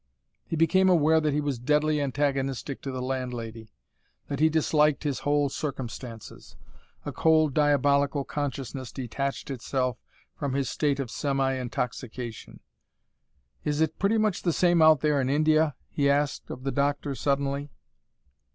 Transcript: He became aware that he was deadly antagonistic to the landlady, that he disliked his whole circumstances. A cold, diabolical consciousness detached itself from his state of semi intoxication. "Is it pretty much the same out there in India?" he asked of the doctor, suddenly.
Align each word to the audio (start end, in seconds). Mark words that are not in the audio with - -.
He 0.47 0.55
became 0.55 0.89
aware 0.89 1.21
that 1.21 1.31
he 1.31 1.41
was 1.41 1.59
deadly 1.59 2.01
antagonistic 2.01 2.81
to 2.81 2.91
the 2.91 3.03
landlady, 3.03 3.71
that 4.29 4.39
he 4.39 4.49
disliked 4.49 5.03
his 5.03 5.19
whole 5.19 5.47
circumstances. 5.47 6.55
A 7.05 7.11
cold, 7.11 7.53
diabolical 7.53 8.23
consciousness 8.23 8.91
detached 8.91 9.51
itself 9.51 9.99
from 10.35 10.53
his 10.53 10.71
state 10.71 10.99
of 10.99 11.11
semi 11.11 11.53
intoxication. 11.53 12.61
"Is 13.63 13.79
it 13.79 13.99
pretty 13.99 14.17
much 14.17 14.41
the 14.41 14.53
same 14.53 14.81
out 14.81 15.01
there 15.01 15.21
in 15.21 15.29
India?" 15.29 15.75
he 15.91 16.09
asked 16.09 16.49
of 16.49 16.63
the 16.63 16.71
doctor, 16.71 17.13
suddenly. 17.13 17.69